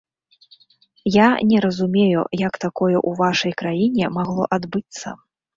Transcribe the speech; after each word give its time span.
Я 1.15 1.27
не 1.49 1.59
разумею, 1.67 2.23
як 2.47 2.53
такое 2.65 2.93
ў 2.93 3.11
вашай 3.23 3.55
краіне 3.63 4.11
магло 4.17 4.43
адбыцца? 4.59 5.07